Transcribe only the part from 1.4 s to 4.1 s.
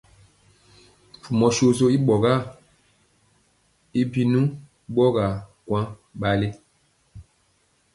soso i pumaa e